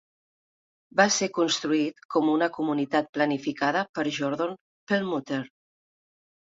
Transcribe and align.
Va 1.01 1.05
ser 1.15 1.27
construït 1.35 2.01
com 2.15 2.33
una 2.37 2.49
comunitat 2.57 3.13
planificada 3.19 3.87
per 3.99 4.09
Jordon 4.21 4.59
Perlmutter. 4.93 5.45